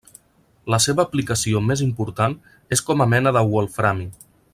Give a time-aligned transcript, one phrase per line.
[0.73, 2.35] La seva aplicació més important
[2.77, 4.09] és com a mena de wolframi.